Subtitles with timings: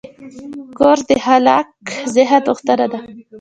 [0.77, 1.67] کورس د خلاق
[2.15, 2.99] ذهن غوښتنه ده.